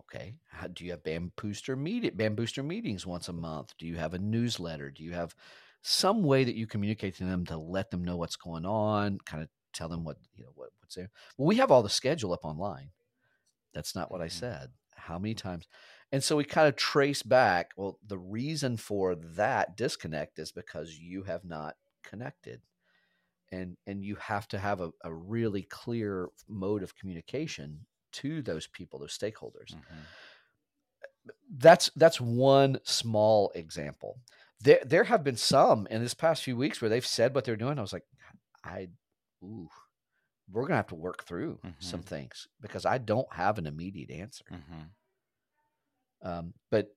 [0.00, 3.76] Okay, How, do you have band booster meet band booster meetings once a month?
[3.78, 4.90] Do you have a newsletter?
[4.90, 5.34] Do you have
[5.82, 9.18] some way that you communicate to them to let them know what's going on?
[9.20, 11.10] Kind of tell them what you know what, what's there.
[11.38, 12.92] Well, we have all the schedule up online.
[13.74, 14.28] That's not what I Mhm.
[14.28, 14.72] said.
[14.94, 15.66] How many times?
[16.12, 17.72] And so we kind of trace back.
[17.76, 22.60] Well, the reason for that disconnect is because you have not connected.
[23.50, 28.66] And and you have to have a, a really clear mode of communication to those
[28.66, 29.74] people, those stakeholders.
[29.74, 30.04] Mhm.
[31.56, 34.18] That's that's one small example.
[34.60, 37.56] There there have been some in this past few weeks where they've said what they're
[37.56, 37.78] doing.
[37.78, 38.06] I was like,
[38.64, 38.88] I
[39.42, 39.68] ooh,
[40.50, 42.06] we're gonna have to work through some Mhm.
[42.06, 44.44] things because I don't have an immediate answer.
[44.50, 44.90] Mhm.
[46.22, 46.96] Um, but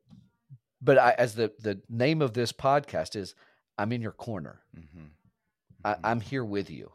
[0.82, 3.36] but I, as the the name of this podcast is,
[3.78, 4.64] I'm in your corner.
[4.76, 5.12] Mhm.
[5.84, 6.00] I, Mhm.
[6.04, 6.92] I'm here with you.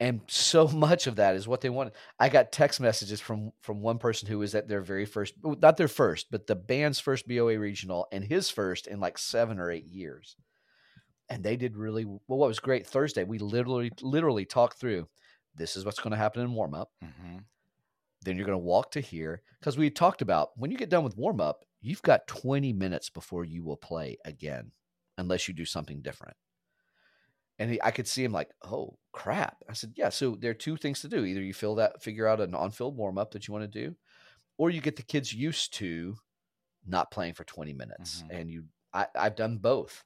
[0.00, 1.94] And so much of that is what they wanted.
[2.18, 5.76] I got text messages from from one person who was at their very first, not
[5.76, 9.70] their first, but the band's first BOA regional and his first in like seven or
[9.70, 10.36] eight years.
[11.28, 12.20] And they did really well.
[12.26, 15.08] What was great Thursday, we literally literally talked through.
[15.54, 16.92] This is what's going to happen in warm up.
[17.02, 17.44] Mhm.
[18.22, 21.04] Then you're going to walk to here because we talked about when you get done
[21.04, 24.72] with warm up, you've got 20 minutes before you will play again,
[25.20, 26.36] unless you do something different.
[27.58, 29.58] And he, I could see him like, oh crap.
[29.68, 30.08] I said, yeah.
[30.08, 31.24] So there are two things to do.
[31.24, 33.94] Either you fill that, figure out an on-field warm up that you want to do,
[34.56, 36.16] or you get the kids used to
[36.86, 38.22] not playing for 20 minutes.
[38.26, 38.40] Mhm.
[38.40, 40.04] And you, I, I've done both.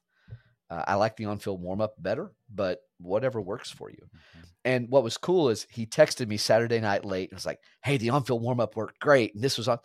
[0.69, 4.09] Uh, I like the on field warm up better, but whatever works for you.
[4.15, 4.45] Mhm.
[4.65, 7.97] And what was cool is he texted me Saturday night late and was like, "Hey,
[7.97, 9.79] the on field warm up worked great, and this was on."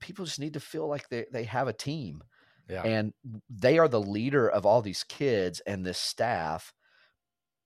[0.00, 2.22] People just need to feel like they they have a team,
[2.70, 2.82] Yeah.
[2.82, 3.12] and
[3.48, 6.72] they are the leader of all these kids and this staff.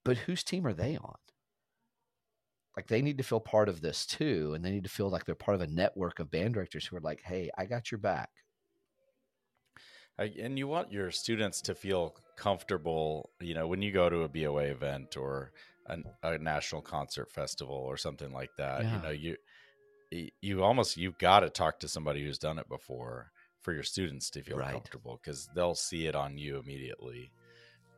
[0.03, 1.15] But whose team are they on?
[2.75, 5.25] Like they need to feel part of this too, and they need to feel like
[5.25, 7.99] they're part of a network of band directors who are like, "Hey, I got your
[7.99, 8.29] back."
[10.17, 14.23] I, and you want your students to feel comfortable, you know, when you go to
[14.23, 15.51] a BOA event or
[15.87, 18.83] a, a national concert festival or something like that.
[18.83, 18.95] Yeah.
[18.95, 19.37] You know, you
[20.41, 23.31] you almost you've got to talk to somebody who's done it before
[23.65, 24.71] for your students to feel Right.
[24.73, 27.31] comfortable because they'll see it on you immediately.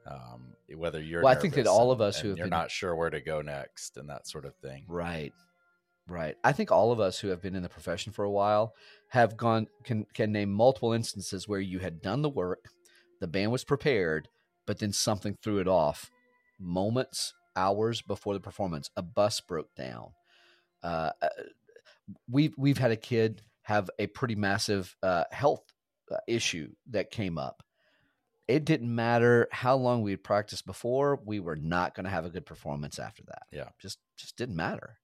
[0.06, 2.52] Um, whether you're Well, I think that all and- of us who have you're been-
[2.52, 4.86] not sure where to go next and that sort of thing.
[4.88, 5.34] Right.
[6.08, 6.38] Right.
[6.42, 8.74] I think all of us who have been in the profession for a while
[9.10, 12.70] have gone can can name multiple instances where you had done the work,
[13.20, 14.30] the band was prepared,
[14.66, 16.10] but then something threw it off
[16.58, 18.90] moments, hours before the performance.
[18.96, 20.14] A bus broke down.
[20.82, 21.28] Uh, uh,
[22.30, 25.62] we've we've had a kid have a pretty massive uh, health
[26.10, 27.64] uh, issue that came up.
[28.48, 32.24] It didn't matter how long we had practiced before; we were not going to have
[32.24, 33.44] a good performance after that.
[33.52, 33.68] Yeah.
[33.78, 35.00] just just didn't matter.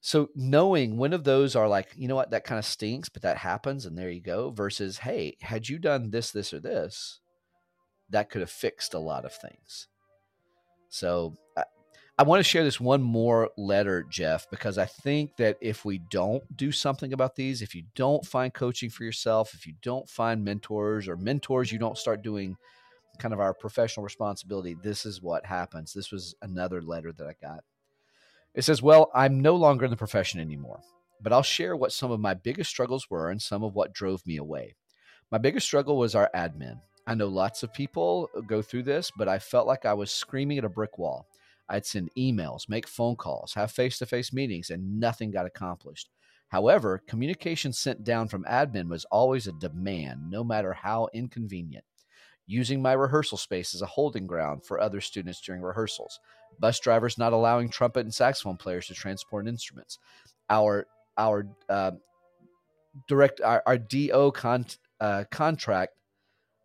[0.00, 3.20] So knowing when of those are like, you know what, that kind of stinks, but
[3.20, 4.48] that happens, and there you go.
[4.48, 7.20] Versus, hey, had you done this, this, or this,
[8.08, 9.88] that could have fixed a lot of things.
[10.88, 11.34] So
[12.18, 15.98] I, want to share this one more letter, Jeff, because I think that if we
[15.98, 20.08] don't do something about these, if you don't find coaching for yourself, if you don't
[20.08, 22.56] find mentors or mentors, you don't start doing
[23.18, 25.92] kind of our professional responsibility, this is what happens.
[25.92, 27.64] This was another letter that I got.
[28.54, 30.80] It says, Well, I'm no longer in the profession anymore,
[31.20, 34.26] but I'll share what some of my biggest struggles were and some of what drove
[34.26, 34.74] me away.
[35.30, 36.80] My biggest struggle was our admin.
[37.06, 40.58] I know lots of people go through this, but I felt like I was screaming
[40.58, 41.26] at a brick wall.
[41.68, 46.10] I'd send emails, make phone calls, have face to face meetings, and nothing got accomplished.
[46.48, 51.84] However, communication sent down from admin was always a demand, no matter how inconvenient.
[52.46, 56.18] Using my rehearsal space as a holding ground for other students during rehearsals,
[56.58, 59.98] bus drivers not allowing trumpet and saxophone players to transport instruments,
[60.48, 60.86] our
[61.18, 61.90] our uh,
[63.06, 64.64] direct our, our do con,
[65.00, 65.92] uh, contract.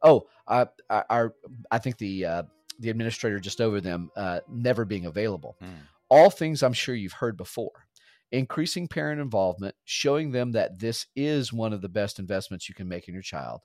[0.02, 1.34] Oh, uh, our,
[1.72, 2.44] I think the uh,
[2.80, 5.56] the administrator just over them uh, never being available.
[5.60, 5.70] Hmm.
[6.10, 7.88] All things I'm sure you've heard before.
[8.32, 12.88] Increasing parent involvement, showing them that this is one of the best investments you can
[12.88, 13.62] make in your child.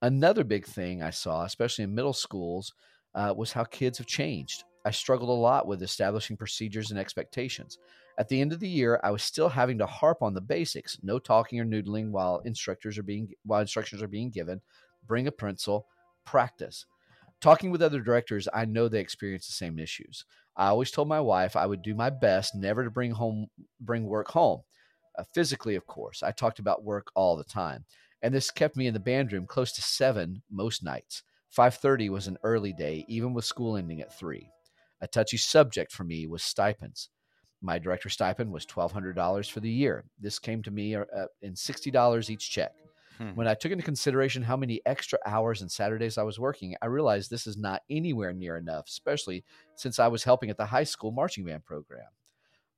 [0.00, 2.72] Another big thing I saw, especially in middle schools,
[3.14, 4.64] uh, was how kids have changed.
[4.84, 7.78] I struggled a lot with establishing procedures and expectations.
[8.18, 10.98] At the end of the year, I was still having to harp on the basics:
[11.02, 14.60] no talking or noodling while instructors are being while instructions are being given.
[15.06, 15.86] Bring a pencil,
[16.24, 16.86] practice.
[17.40, 20.24] Talking with other directors, I know they experience the same issues.
[20.56, 23.46] I always told my wife I would do my best never to bring home
[23.80, 24.62] bring work home.
[25.16, 27.84] Uh, physically, of course, I talked about work all the time,
[28.22, 31.22] and this kept me in the band room close to seven most nights.
[31.48, 34.48] Five thirty was an early day, even with school ending at three.
[35.00, 37.08] A touchy subject for me was stipends.
[37.62, 40.04] My director stipend was twelve hundred dollars for the year.
[40.20, 41.04] This came to me uh,
[41.42, 42.72] in sixty dollars each check.
[43.18, 43.30] Hmm.
[43.30, 46.86] When I took into consideration how many extra hours and Saturdays I was working, I
[46.86, 50.84] realized this is not anywhere near enough, especially since I was helping at the high
[50.84, 52.06] school marching band program.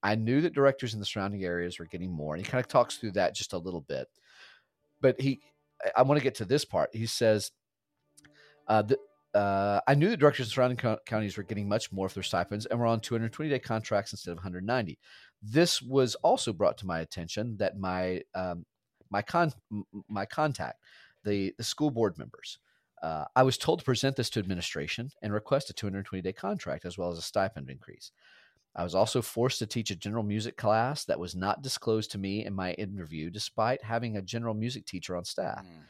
[0.03, 2.68] I knew that directors in the surrounding areas were getting more, and he kind of
[2.68, 4.09] talks through that just a little bit.
[5.00, 5.40] But he,
[5.94, 6.90] I- want to get to this part.
[6.94, 7.53] He says,
[8.66, 8.98] uh, the,
[9.35, 12.22] uh, I knew the directors in surrounding co- counties were getting much more for their
[12.22, 14.98] stipends and were on 220 day contracts instead of 190.
[15.42, 18.64] This was also brought to my attention that my um,
[19.11, 19.53] my con
[20.09, 20.81] my contact,
[21.25, 22.59] the the school board members,
[23.03, 26.85] uh, I was told to present this to administration and request a 220 day contract
[26.85, 28.12] as well as a stipend increase.
[28.75, 32.18] I was also forced to teach a general music class that was not disclosed to
[32.18, 35.66] me in my interview, despite having a general music teacher on staff.
[35.66, 35.81] Hmm.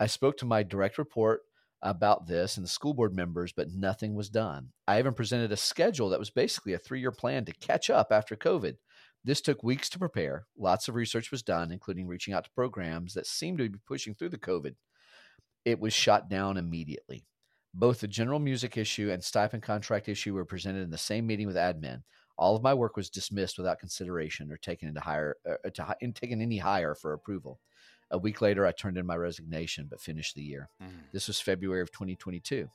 [0.00, 1.42] I spoke to my direct report
[1.82, 4.68] about this and the school board members, but nothing was done.
[4.88, 8.08] I even presented a schedule that was basically a three year plan to catch up
[8.10, 8.76] after COVID.
[9.24, 10.46] This took weeks to prepare.
[10.56, 14.14] Lots of research was done, including reaching out to programs that seemed to be pushing
[14.14, 14.74] through the COVID.
[15.64, 17.24] It was shot down immediately.
[17.74, 21.46] Both the general music issue and stipend contract issue were presented in the same meeting
[21.46, 22.02] with admin.
[22.36, 25.96] All of my work was dismissed without consideration or taken into higher, uh, to, hi-
[26.14, 27.60] taken any higher for approval.
[28.10, 30.68] A week later, I turned in my resignation, but finished the year.
[30.80, 30.88] Hmm.
[31.12, 32.68] This was February of 2022.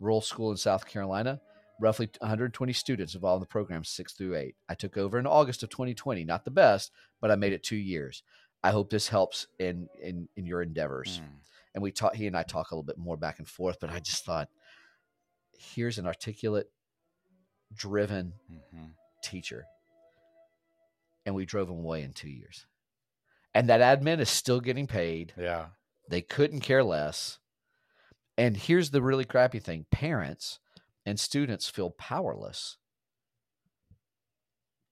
[0.00, 1.40] Rural school in South Carolina,
[1.80, 4.56] roughly 120 students involved in the program six through eight.
[4.68, 6.24] I took over in August of 2020.
[6.24, 8.22] Not the best, but I made it two years.
[8.62, 11.18] I hope this helps in in, in your endeavors.
[11.18, 11.36] Hmm.
[11.74, 12.14] and we talk.
[12.14, 13.78] He and I talk a little bit more back and forth.
[13.80, 14.48] But I just thought,
[15.58, 16.70] here's an articulate,
[17.74, 18.84] driven hmm
[19.22, 19.64] teacher,
[21.24, 22.66] and we drove him away in two years.
[23.54, 25.32] And that admin is still getting paid.
[25.38, 25.66] Yeah.
[26.10, 27.38] They couldn't care less.
[28.36, 30.58] And here's the really crappy thing: parents
[31.06, 32.76] and students feel powerless.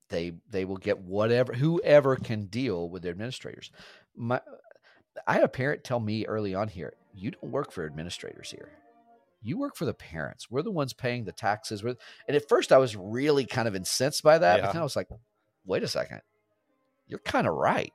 [0.08, 3.70] They they will get whatever whoever can deal with their administrators.
[4.14, 4.40] My
[5.26, 8.72] I had a parent tell me early on here, you don't work for administrators here.
[9.40, 10.50] You work for the parents.
[10.50, 11.82] We're the ones paying the taxes.
[11.82, 11.96] And
[12.36, 14.66] at first I was really kind of incensed by that, Yeah.
[14.66, 15.08] but then I was like,
[15.64, 16.20] wait a second.
[17.06, 17.92] You're kind of right.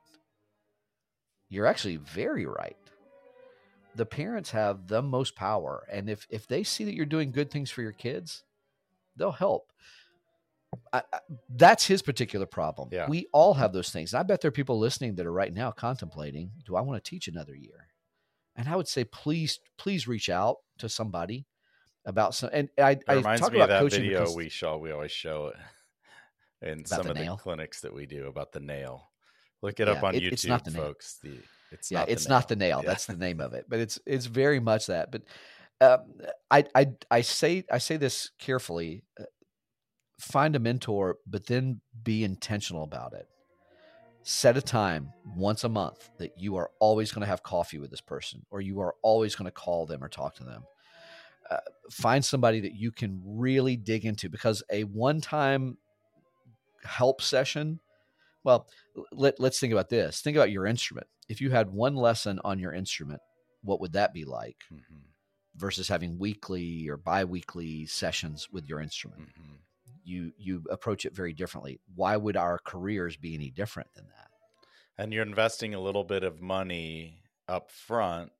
[1.48, 2.76] You're actually very right.
[3.96, 5.86] The parents have the most power.
[5.90, 8.44] And if if they see that you're doing good things for your kids,
[9.16, 9.72] they'll help.
[10.92, 11.18] I, I,
[11.48, 12.90] that's his particular problem.
[12.92, 13.08] Yeah.
[13.08, 14.12] We all have those things.
[14.12, 17.02] And I bet there are people listening that are right now contemplating, do I want
[17.02, 17.86] to teach another year?
[18.54, 21.46] And I would say, please, please reach out to somebody
[22.04, 22.50] about some.
[22.52, 24.76] And I, It I reminds talk me of about that coaching video we show.
[24.76, 25.52] We always show
[26.62, 29.08] it in some the of the clinics that we do about the nail.
[29.62, 30.82] Look it Yeah, up on it- YouTube, it's not the nail.
[30.82, 31.18] folks.
[31.22, 31.38] The
[31.70, 32.78] it's yeah, not it's the not the nail.
[32.78, 32.84] nail.
[32.84, 32.90] Yeah.
[32.90, 35.10] That's the name of it, but it's it's very much that.
[35.12, 35.22] But
[35.80, 36.00] um,
[36.50, 39.02] I I I say I say this carefully.
[39.18, 39.24] uh,
[40.20, 43.28] Find a mentor, but then be intentional about it.
[44.24, 47.92] Set a time once a month that you are always going to have coffee with
[47.92, 50.64] this person, or you are always going to call them or talk to them.
[51.48, 51.58] Uh,
[51.92, 55.78] find somebody that you can really dig into because a one-time
[56.82, 57.78] help session.
[58.42, 58.66] Well,
[59.12, 60.20] let, let's think about this.
[60.20, 61.06] Think about your instrument.
[61.28, 63.20] If you had one lesson on your instrument,
[63.62, 65.02] what would that be like Mhm,
[65.54, 69.20] versus having weekly or bi-weekly sessions with your instrument?
[69.20, 69.58] mhm.
[70.04, 71.80] You you approach it very differently.
[71.94, 74.30] Why would our careers be any different than that?
[74.96, 78.32] And you're investing a little bit of money up front.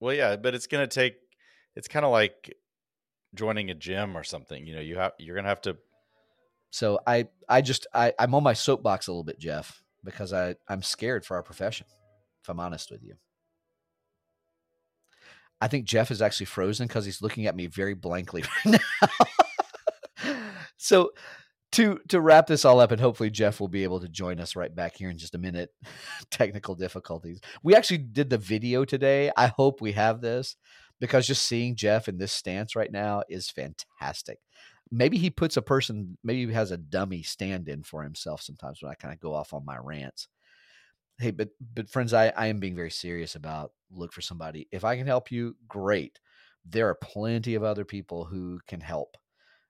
[0.00, 1.16] Well, yeah, but it's going to take.
[1.76, 2.54] It's kind of like
[3.34, 4.66] joining a gym or something.
[4.66, 5.76] You know, you have you're going to have to.
[6.70, 10.56] So I I just I, I'm on my soapbox a little bit, Jeff, because I
[10.68, 11.86] I'm scared for our profession.
[12.44, 13.14] If I'm honest with you,
[15.62, 18.80] I think Jeff is actually frozen because he's looking at me very blankly right
[20.26, 20.34] now.
[20.76, 21.12] so
[21.72, 24.56] to to wrap this all up, and hopefully Jeff will be able to join us
[24.56, 25.70] right back here in just a minute.
[26.30, 27.40] Technical difficulties.
[27.62, 29.32] We actually did the video today.
[29.38, 30.56] I hope we have this
[31.00, 34.38] because just seeing Jeff in this stance right now is fantastic
[34.90, 38.82] maybe he puts a person maybe he has a dummy stand in for himself sometimes
[38.82, 40.28] when i kind of go off on my rants
[41.18, 44.68] hey but but friends i i am being very serious about look for somebody.
[44.72, 46.20] If i can help you great.
[46.66, 49.16] There are plenty of other people who can help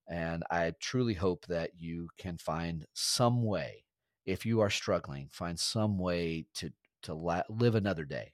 [0.09, 3.84] and i truly hope that you can find some way
[4.26, 6.70] if you are struggling find some way to
[7.05, 8.32] to la- live another day.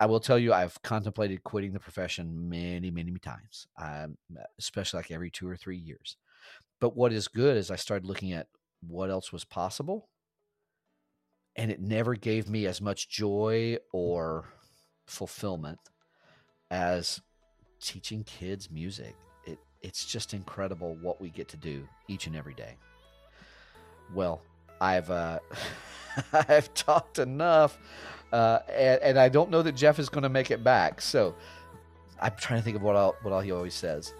[0.00, 4.16] I will tell you, I've contemplated quitting the profession many, many times, um,
[4.58, 6.16] especially like every two or three years.
[6.80, 8.46] But what is good is I started looking at
[8.80, 10.08] what else was possible,
[11.58, 14.46] and it never gave me as much joy or
[15.06, 15.80] fulfillment
[16.70, 17.20] as
[17.80, 19.16] teaching kids music.
[19.44, 22.76] It, it's just incredible what we get to do each and every day.
[24.14, 24.40] Well,
[24.80, 25.40] I've uh,
[26.32, 27.76] I've talked enough
[28.32, 31.00] uh, and, and I don't know that Jeff is going to make it back.
[31.00, 31.34] So
[32.20, 34.14] I'm trying to think of what all, what all he always says.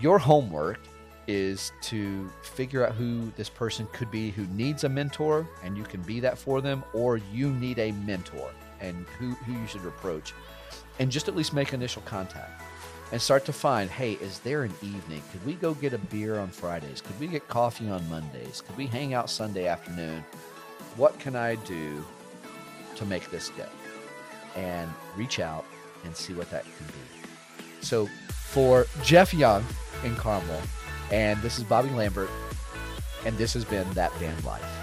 [0.00, 0.80] Your homework
[1.26, 5.84] is to figure out who this person could be who needs a mentor, and you
[5.84, 8.50] can be that for them, or you need a mentor
[8.80, 10.34] and who, who you should approach,
[10.98, 12.62] and just at least make initial contact
[13.12, 15.22] and start to find hey, is there an evening?
[15.32, 17.00] Could we go get a beer on Fridays?
[17.00, 18.62] Could we get coffee on Mondays?
[18.66, 20.24] Could we hang out Sunday afternoon?
[20.96, 22.04] What can I do
[22.96, 23.66] to make this go
[24.56, 25.64] and reach out
[26.04, 27.28] and see what that can be.
[27.80, 29.64] So, for Jeff Young
[30.04, 30.60] in Carmel,
[31.12, 32.30] and this is Bobby Lambert,
[33.24, 34.81] and this has been That Band Life.